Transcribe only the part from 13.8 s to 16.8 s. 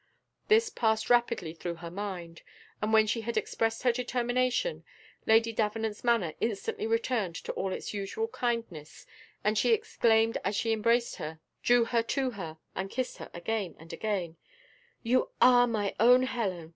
again "You are my own Helen!